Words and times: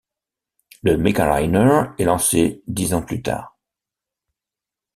Le 0.81 0.97
Megaliner 0.97 1.91
est 1.99 2.05
lancé 2.05 2.63
dix 2.65 2.95
ans 2.95 3.03
plus 3.03 3.21
tard. 3.21 3.55